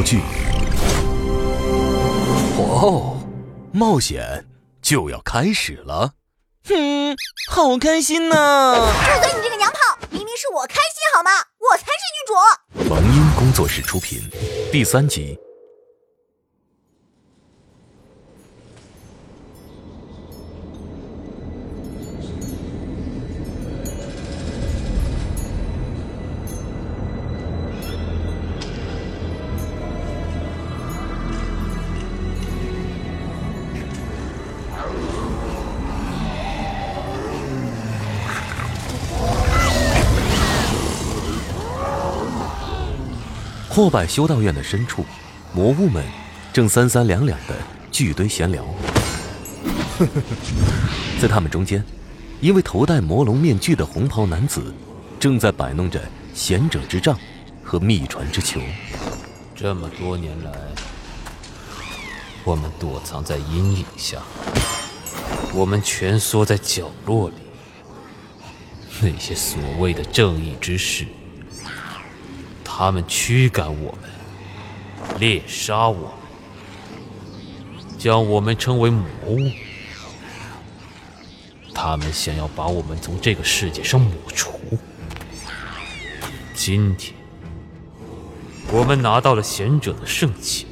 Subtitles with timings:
[0.00, 0.20] 人广播剧。
[2.58, 3.16] 哦，
[3.72, 4.46] 冒险
[4.80, 6.12] 就要开始了。
[6.68, 7.16] 哼，
[7.50, 8.74] 好开心呐！
[8.74, 9.32] 住嘴！
[9.34, 11.30] 你这个娘炮，明明是我开心好吗？
[11.58, 12.90] 我才是女主。
[12.90, 14.20] 王音工作室出品，
[14.72, 15.38] 第三集。
[43.80, 45.06] 破败修道院的深处，
[45.54, 46.04] 魔物们
[46.52, 47.54] 正三三两两的
[47.90, 48.62] 聚堆闲聊。
[51.18, 51.82] 在他们中间，
[52.42, 54.74] 一位头戴魔龙面具的红袍男子
[55.18, 55.98] 正在摆弄着
[56.34, 57.18] 贤者之杖
[57.64, 58.60] 和秘传之球。
[59.56, 60.52] 这么多年来，
[62.44, 64.18] 我们躲藏在阴影下，
[65.54, 67.36] 我们蜷缩在角落里，
[69.00, 71.06] 那些所谓的正义之士。
[72.80, 76.08] 他们驱赶我们，猎杀我们，
[77.98, 79.50] 将我们称为魔物。
[81.74, 84.58] 他们想要把我们从这个世界上抹除。
[86.54, 87.14] 今天，
[88.72, 90.66] 我们拿到了贤者的圣器，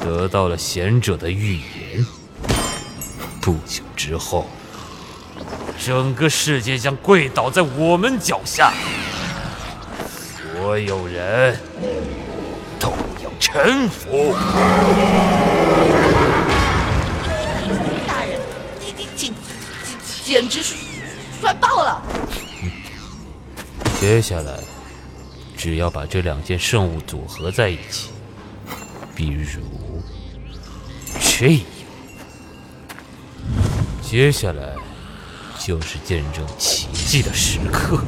[0.00, 2.06] 得到了贤者的预言。
[3.42, 4.46] 不久之后，
[5.78, 8.72] 整个世界将跪倒在我们脚下。
[10.74, 11.56] 所有人
[12.80, 12.90] 都
[13.22, 14.34] 要臣服。
[18.08, 18.40] 大人，
[18.80, 19.32] 你你简
[20.24, 20.74] 简直是
[21.40, 22.02] 帅爆了！
[24.00, 24.58] 接下来，
[25.56, 28.10] 只要把这两件圣物组合在一起，
[29.14, 29.60] 比如这
[31.46, 31.60] 样，
[34.02, 34.74] 接下来
[35.56, 38.00] 就是见证奇迹的时刻。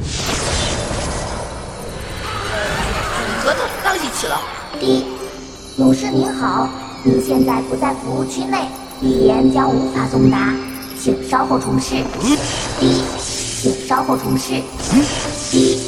[4.17, 4.41] 一起了。
[4.81, 5.05] 一
[5.77, 6.67] 勇士您好，
[7.03, 8.67] 您现在不在服务区内，
[9.03, 10.55] 语言将无法送达，
[10.99, 11.97] 请稍后重试。
[12.81, 13.03] 一
[13.61, 14.63] 请稍后重试。
[15.51, 15.83] D，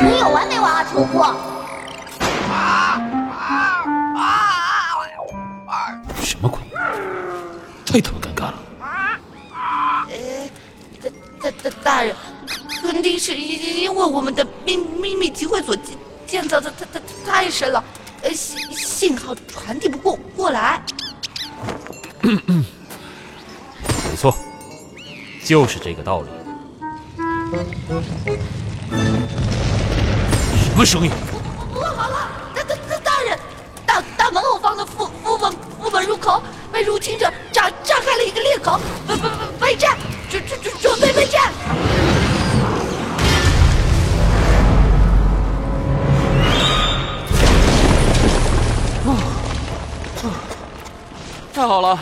[0.00, 1.34] 你有完没完啊，丑货！
[6.22, 6.60] 什么鬼？
[7.84, 8.20] 太他妈
[13.96, 15.96] 为我们的秘秘密集会所建
[16.26, 17.82] 建造的太太太深了，
[18.22, 20.82] 呃信信号传递不过过来。
[22.22, 22.32] 没
[24.16, 24.36] 错，
[25.44, 26.28] 就是这个道理。
[30.64, 31.10] 什么声音？
[31.72, 33.38] 不好了，大大大大人，
[33.86, 36.42] 大大门后方的副副本副本入口
[36.72, 38.78] 被入侵者炸炸开了一个裂口，
[51.56, 51.98] 太好了，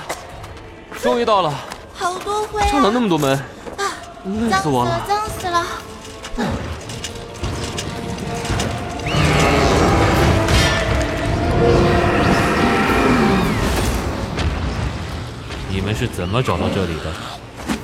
[1.00, 1.54] 终于到了！
[1.94, 2.66] 好多灰啊！
[2.66, 3.38] 上了那么多门，
[3.78, 3.86] 啊，
[4.24, 5.00] 累死我了！
[5.06, 5.64] 脏死了！
[15.68, 17.12] 你们是怎么找到这里的？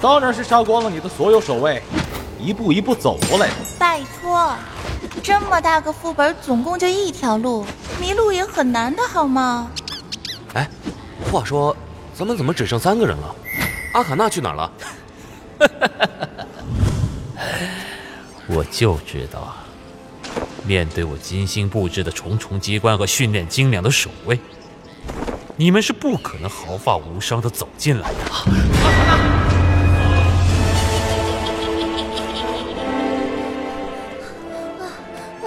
[0.02, 1.80] 当然是杀光了你的所有守卫，
[2.40, 3.54] 一步一步走过来的。
[3.78, 4.52] 拜托，
[5.22, 7.64] 这么大个副本，总共就一条路，
[8.00, 9.70] 迷路也很难的好吗？
[10.54, 10.68] 哎。
[11.30, 11.76] 话说，
[12.14, 13.34] 咱们怎么只剩三个人了？
[13.92, 14.72] 阿卡娜去哪儿了？
[18.46, 19.54] 我就知道，
[20.64, 24.38] 面对我精心布置的重重机关和训练精良的守卫，
[25.56, 28.18] 你们是不可能毫发无伤的走进来的。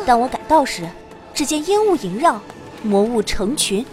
[0.06, 0.88] 当我赶到时，
[1.34, 2.42] 只见烟雾萦绕，
[2.84, 3.86] 魔物成群。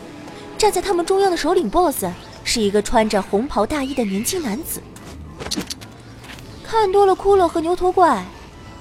[0.61, 2.05] 站在他们中央的首领 BOSS
[2.45, 4.83] 是一个穿着红袍大衣的年轻男子。
[6.63, 8.23] 看多了骷髅和牛头怪，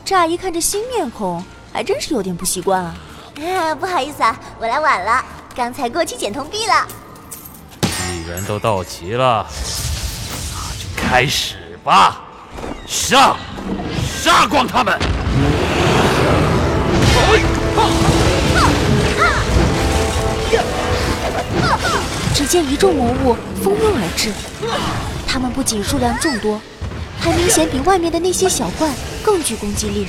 [0.03, 1.41] 乍一看这新面孔，
[1.71, 2.97] 还真是有点不习惯啊。
[3.39, 5.23] 啊 不好意思啊，我来晚了，
[5.55, 6.85] 刚才过去捡铜币了。
[7.79, 9.47] 既然都到齐了，
[10.51, 12.23] 那就开始吧，
[12.85, 13.37] 上，
[14.21, 14.99] 杀光他们！
[22.49, 24.33] 见一众魔物蜂拥而至，
[25.27, 26.59] 他们不仅数量众多，
[27.19, 28.89] 还明显比外面的那些小怪
[29.23, 30.07] 更具攻击力。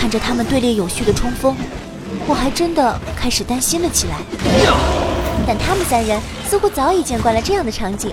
[0.00, 1.54] 看着他们队列有序的冲锋，
[2.26, 4.16] 我还真的开始担心了起来。
[5.46, 6.18] 但他们三人
[6.48, 8.10] 似乎早已见惯了这样的场景。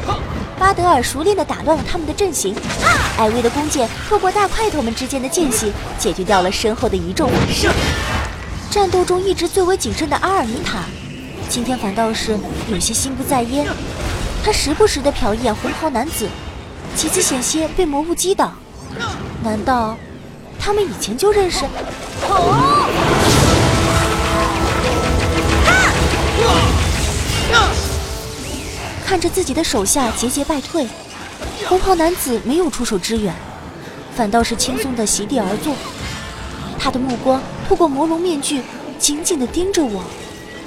[0.59, 2.53] 巴德尔熟练地打乱了他们的阵型，
[3.17, 7.69] 艾薇的弓箭透过大块头们之间的间隙，解决掉了身后的一众法师。
[8.69, 10.83] 战斗中一直最为谨慎的阿尔尼塔，
[11.53, 12.35] 今天反倒是
[12.67, 13.67] 有些心不在焉。
[14.43, 16.27] 他时不时的瞟一眼红袍男子，
[16.95, 18.51] 几次险些被魔物击倒。
[19.43, 19.95] 难道
[20.59, 21.63] 他们以前就认识？
[29.05, 30.87] 看着自己的手下节节败退，
[31.67, 33.31] 红袍男子没有出手支援，
[34.15, 35.75] 反倒是轻松的席地而坐。
[36.79, 37.39] 他的目光
[37.69, 38.63] 透过魔龙面具，
[38.97, 40.03] 紧紧的盯着我，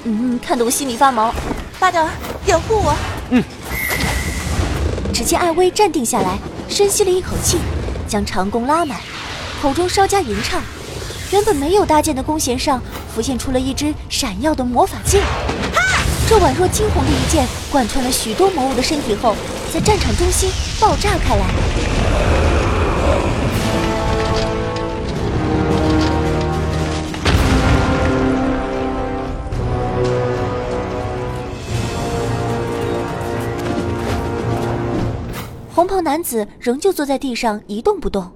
[0.09, 1.33] 嗯，看得我心里发毛。
[1.77, 2.07] 巴德，
[2.45, 2.95] 掩护我。
[3.29, 3.43] 嗯。
[5.13, 6.37] 只见艾薇站定下来，
[6.69, 7.57] 深吸了一口气，
[8.07, 8.97] 将长弓拉满，
[9.61, 10.61] 口中稍加吟唱。
[11.31, 12.81] 原本没有搭建的弓弦上，
[13.13, 15.21] 浮现出了一支闪耀的魔法剑。
[16.29, 19.35] 这宛若惊鸿的一剑，贯穿了许多魔物的身体后，
[19.73, 20.49] 在战场中心
[20.79, 21.45] 爆炸开来。
[35.77, 38.31] 红袍男子仍旧坐在地上一动不动，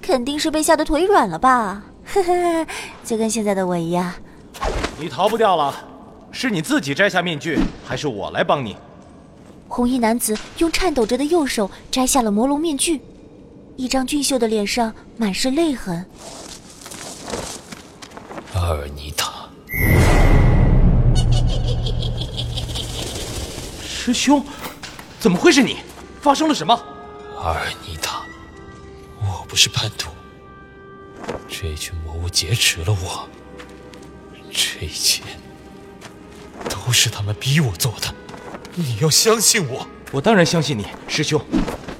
[0.00, 1.84] 肯定是被吓得腿软了吧？
[2.06, 2.66] 呵呵，
[3.04, 4.10] 就跟现在的我一样。
[4.98, 5.74] 你逃不掉了。
[6.32, 8.78] 是你自己摘下面具，还是我来帮你？
[9.68, 12.98] 红衣男子用颤抖着的右手摘下了魔龙面具，
[13.76, 16.06] 一张俊秀的脸上满是泪痕。
[18.54, 19.50] 阿尔尼塔，
[23.86, 24.42] 师兄，
[25.20, 25.76] 怎么会是你？
[26.24, 26.72] 发生了什么？
[27.36, 28.24] 阿尔尼塔，
[29.20, 30.08] 我不是叛徒，
[31.46, 33.28] 这群魔物劫持了我，
[34.50, 35.22] 这一切。
[36.66, 38.14] 都是他们逼我做的，
[38.74, 39.86] 你要相信我。
[40.12, 41.38] 我当然相信你，师兄。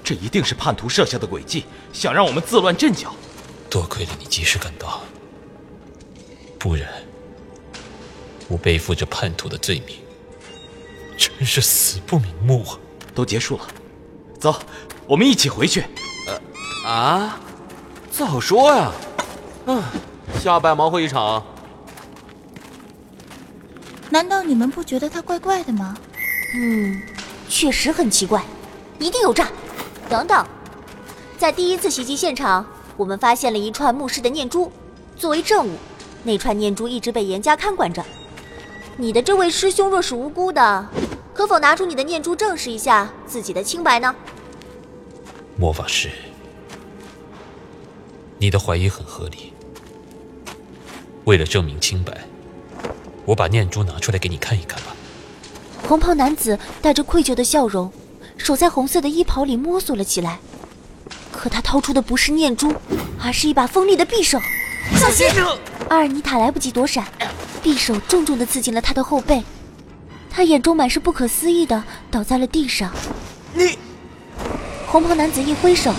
[0.02, 3.14] 这一定是叛徒设下的诡计，想让我们自乱阵脚。
[3.68, 5.02] 多亏了你及时赶到，
[6.58, 6.88] 不然
[8.48, 9.98] 我背负着叛徒的罪名，
[11.18, 12.78] 真是死不瞑目啊！
[13.14, 13.66] 都结束了，
[14.44, 14.54] 走，
[15.06, 15.86] 我们一起回去。
[16.26, 17.40] 呃，啊，
[18.10, 18.92] 早说呀！
[19.64, 19.82] 嗯，
[20.38, 21.42] 下败毛会一场。
[24.10, 25.96] 难道你们不觉得他怪怪的吗？
[26.54, 27.00] 嗯，
[27.48, 28.44] 确实很奇怪，
[28.98, 29.48] 一定有诈。
[30.10, 30.46] 等等，
[31.38, 32.66] 在第一次袭击现场，
[32.98, 34.70] 我们发现了一串牧师的念珠，
[35.16, 35.78] 作为证物，
[36.22, 38.04] 那串念珠一直被严加看管着。
[38.98, 40.86] 你的这位师兄若是无辜的，
[41.32, 44.14] 可否拿出你的念珠证实一下自己的清白呢？
[45.56, 46.10] 魔法师，
[48.38, 49.52] 你的怀疑很合理。
[51.24, 52.24] 为了证明清白。
[53.26, 54.94] 我把念珠拿出来给你看一看吧。
[55.88, 57.90] 红袍男子带着愧疚的笑容，
[58.36, 60.38] 手在红色的衣袍里摸索了起来。
[61.32, 62.74] 可他掏出的不是念珠，
[63.18, 64.38] 而是一把锋利的匕首。
[64.96, 65.26] 小心！
[65.88, 67.06] 阿尔尼塔来不及躲闪，
[67.62, 69.42] 匕首重重的刺进了他的后背。
[70.28, 72.92] 他眼中满是不可思议的倒在了地上。
[73.54, 73.78] 你！
[74.94, 75.92] 红袍男子一挥手，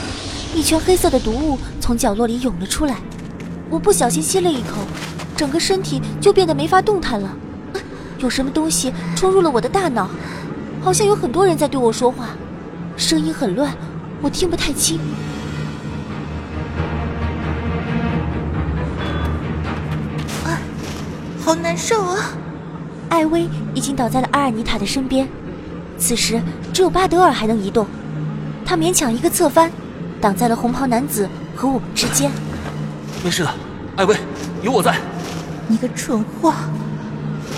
[0.55, 2.95] 一圈黑色的毒雾从角落里涌了出来。
[3.69, 4.77] 我不小心吸了一口。
[5.35, 7.29] 整个身体就变得没法动弹了，
[8.19, 10.09] 有什么东西冲入了我的大脑，
[10.81, 12.29] 好像有很多人在对我说话，
[12.95, 13.75] 声音很乱，
[14.21, 14.97] 我听不太清。
[20.45, 20.55] 啊，
[21.43, 22.29] 好难受啊！
[23.09, 25.27] 艾薇已经倒在了阿尔尼塔的身边，
[25.97, 27.85] 此时只有巴德尔还能移动，
[28.65, 29.71] 他勉强一个侧翻，
[30.19, 32.31] 挡在了红袍男子和我们之间。
[33.23, 33.53] 没事的，
[33.95, 34.17] 艾薇，
[34.63, 34.97] 有我在。
[35.67, 36.53] 你个蠢货！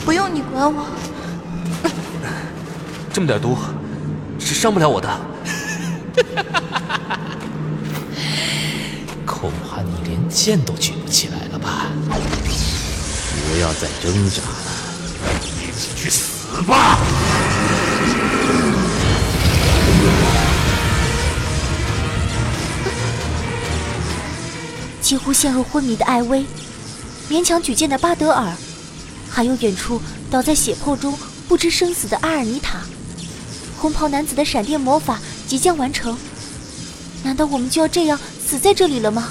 [0.05, 0.85] 不用你管我。
[3.11, 3.57] 这么点毒，
[4.37, 5.09] 是伤不了我的。
[9.25, 11.87] 恐怕你连剑都举不起来了吧？
[12.09, 15.39] 不要再挣扎了，
[15.95, 16.97] 去死吧！
[25.07, 26.45] 几乎陷入昏迷的艾薇。
[27.29, 28.53] 勉强举剑的巴德尔，
[29.29, 32.81] 还有远处倒在血泊中不知生死的阿尔尼塔，
[33.77, 36.17] 红袍男子的闪电魔法即将完成，
[37.23, 39.29] 难道我们就要这样死在这里了吗？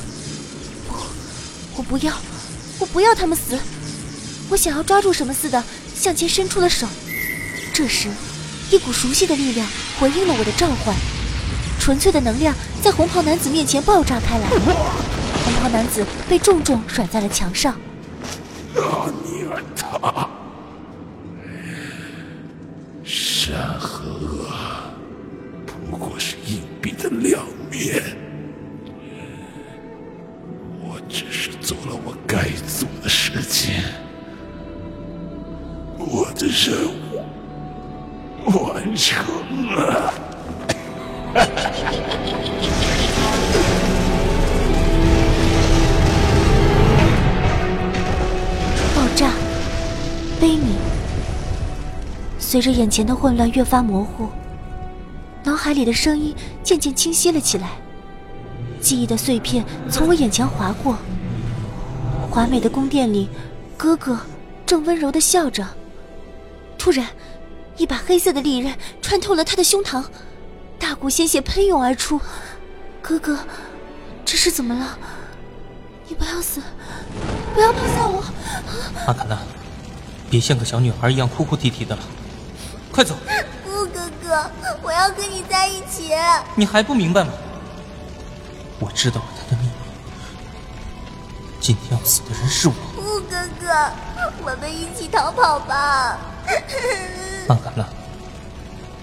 [0.89, 0.95] 不，
[1.77, 2.15] 我不要，
[2.79, 3.59] 我不要他们死！
[4.49, 5.63] 我想要抓住什么似的
[5.95, 6.87] 向前伸出了手，
[7.75, 8.09] 这时，
[8.71, 9.69] 一股熟悉的力量
[10.01, 10.97] 回应了我的召唤，
[11.79, 14.49] 纯粹的能量在红袍男子面前爆炸开来，
[15.45, 17.75] 红袍男子被重重甩在了墙上。
[18.75, 20.29] 阿尼尔塔，
[23.05, 24.49] 善和恶
[25.67, 28.16] 不过是硬币的两面。
[52.57, 54.31] 随着眼前的混乱越发模糊，
[55.45, 57.73] 脑海里的声音渐渐清晰了起来。
[58.81, 60.97] 记忆的碎片从我眼前划过。
[62.31, 63.29] 华美的宫殿里，
[63.77, 64.19] 哥哥
[64.65, 65.69] 正温柔的笑着。
[66.79, 67.07] 突然，
[67.77, 70.03] 一把黑色的利刃穿透了他的胸膛，
[70.79, 72.19] 大股鲜血喷涌而出。
[73.03, 73.39] 哥哥，
[74.25, 74.99] 这是怎么了？
[76.09, 76.63] 你不要死，
[77.55, 78.25] 不要抛下我！
[79.07, 79.39] 阿卡娜，
[80.31, 82.03] 别像个小女孩一样哭哭啼啼的了，
[82.97, 83.15] 快走！
[83.63, 84.51] 不，哥哥，
[84.83, 86.15] 我要跟你在一起。
[86.55, 87.31] 你还不明白吗？
[88.81, 89.73] 我知道了他的秘密，
[91.61, 92.75] 今天要死的人是我。
[92.95, 93.93] 不，哥哥，
[94.43, 96.19] 我们一起逃跑吧。
[97.49, 97.87] 阿卡娜，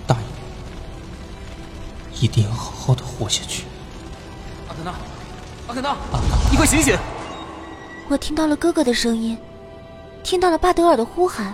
[0.07, 3.65] 答应我，一定要好好的活下去。
[4.69, 4.91] 阿肯娜，
[5.67, 5.95] 阿肯娜，
[6.50, 6.97] 你快醒醒！
[8.09, 9.38] 我听到了哥哥的声音，
[10.23, 11.53] 听到了巴德尔的呼喊，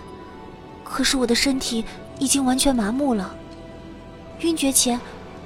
[0.86, 1.84] 可是我的身体
[2.20, 3.34] 已经完全麻木了。
[4.42, 5.00] 晕厥前，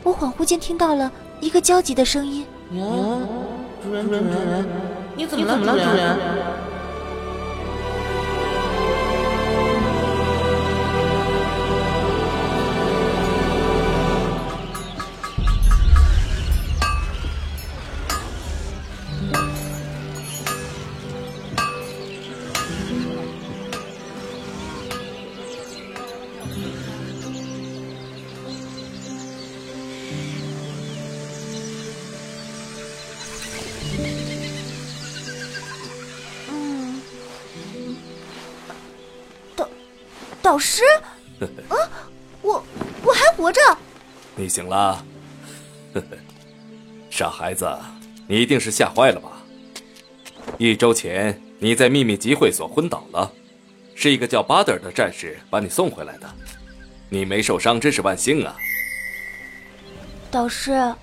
[0.03, 2.45] 我恍惚间听到了一个焦急的声音
[3.81, 4.65] ：“主人，主人，
[5.15, 6.17] 你怎么了，主人？”
[40.53, 40.83] 导师，
[41.67, 41.75] 啊，
[42.43, 42.63] 我
[43.03, 43.59] 我还活着。
[44.35, 45.03] 你醒了，
[45.95, 46.05] 呵呵，
[47.09, 47.67] 傻孩子，
[48.27, 49.31] 你一定是吓坏了吧？
[50.59, 53.31] 一周前你在秘密集会所昏倒了，
[53.95, 56.29] 是一个叫巴德尔的战士把你送回来的。
[57.09, 58.55] 你没受伤，真是万幸啊！
[60.29, 60.93] 导师，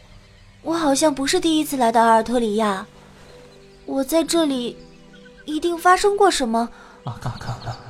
[0.62, 2.86] 我好像不是第一次来到阿尔特里亚，
[3.84, 4.76] 我在这里
[5.44, 6.68] 一定发生过什么。
[7.02, 7.89] 阿卡卡娜。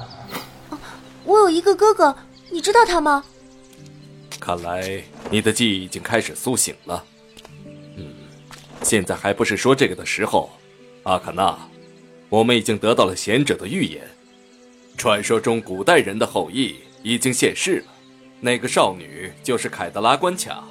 [1.30, 2.16] 我有一个哥哥，
[2.48, 3.22] 你知道他吗？
[4.40, 7.04] 看来你的记忆已经开始苏醒了。
[7.96, 8.12] 嗯，
[8.82, 10.50] 现在还不是说这个的时候。
[11.04, 11.56] 阿卡娜，
[12.28, 14.02] 我们已经得到了贤者的预言，
[14.98, 17.86] 传说中古代人的后裔已经现世了。
[18.40, 20.64] 那个少女就是凯德拉关卡。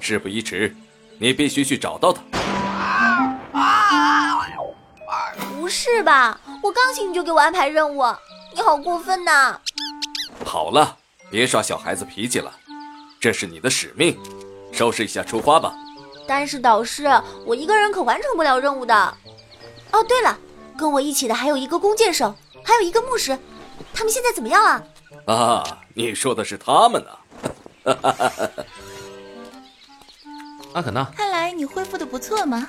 [0.00, 0.74] 事不宜迟，
[1.18, 2.22] 你必须去找到她。
[5.60, 6.40] 不是吧？
[6.62, 8.02] 我刚醒你就给我安排任务，
[8.54, 9.60] 你好过分呐！
[10.56, 10.96] 好了，
[11.30, 12.50] 别耍小孩子脾气了，
[13.20, 14.18] 这是你的使命，
[14.72, 15.74] 收拾一下出发吧。
[16.26, 17.04] 但是导师，
[17.44, 18.94] 我一个人可完成不了任务的。
[19.92, 20.38] 哦，对了，
[20.74, 22.34] 跟我一起的还有一个弓箭手，
[22.64, 23.38] 还有一个牧师，
[23.92, 24.82] 他们现在怎么样啊？
[25.26, 27.10] 啊，你说的是他们呢？
[30.72, 32.66] 阿卡娜，看来你恢复的不错嘛。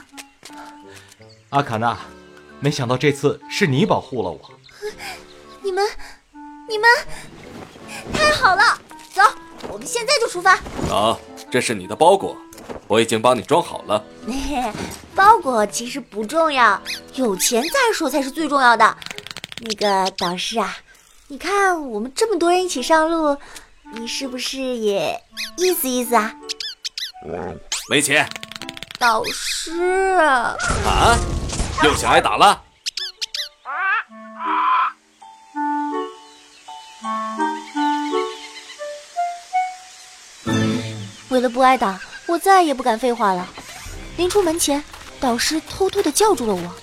[1.52, 1.98] 阿卡娜，
[2.60, 4.42] 没想到这次是你保护了我。
[5.64, 5.88] 你们，
[6.68, 6.86] 你们。
[8.48, 8.80] 太好了，
[9.14, 9.22] 走，
[9.68, 10.54] 我们现在就出发。
[10.90, 11.18] 啊，
[11.52, 12.38] 这是你的包裹，
[12.88, 14.02] 我已经帮你装好了。
[15.14, 16.82] 包裹其实不重要，
[17.16, 18.98] 有钱再说才是最重要的。
[19.60, 20.78] 那个导师啊，
[21.28, 23.38] 你看我们这么多人一起上路，
[23.94, 25.22] 你是不是也
[25.58, 26.34] 意思意思啊？
[27.90, 28.26] 没钱。
[28.98, 30.16] 导师。
[30.22, 30.56] 啊？
[31.84, 32.64] 又想挨打了？
[41.38, 43.48] 为了不挨打，我再也不敢废话了。
[44.18, 44.84] 临出门前，
[45.20, 46.76] 导师偷偷的叫住了我，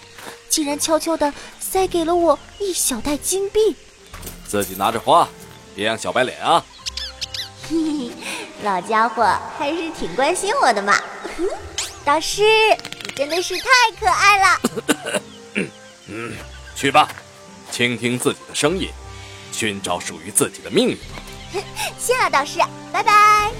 [0.48, 3.74] 竟然悄悄的塞给了我一小袋金币。
[4.46, 5.28] 自己拿着花，
[5.74, 6.64] 别让小白脸啊！
[7.68, 8.10] 嘿嘿，
[8.62, 9.26] 老家伙
[9.58, 10.96] 还是挺关心我的嘛。
[12.04, 12.44] 导师，
[13.02, 13.66] 你真的是太
[13.98, 14.60] 可爱了。
[16.06, 16.32] 嗯，
[16.76, 17.08] 去吧，
[17.72, 18.88] 倾听自己的声音，
[19.50, 20.98] 寻找属于自己的命运。
[21.98, 22.60] 谢了，导师，
[22.92, 23.50] 拜拜。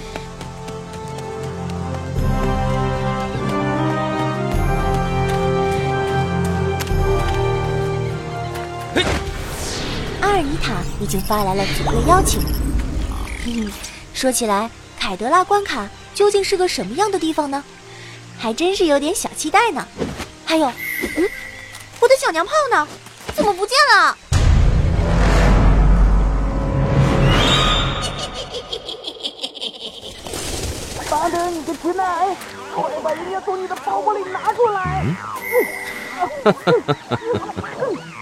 [10.99, 12.41] 已经发来了组队邀请。
[13.43, 13.69] 嘿嘿，
[14.13, 17.63] 说起来，凯德拉关卡究竟是个什么样的地方呢？
[18.37, 19.87] 还真是有点小期待呢。
[20.45, 21.29] 还有，嗯，
[21.99, 22.87] 我的小娘炮呢？
[23.35, 24.17] 怎么不见了？
[31.09, 32.35] 巴德，你个直男癌，
[32.73, 35.05] 快把人家从你的包包里拿出来！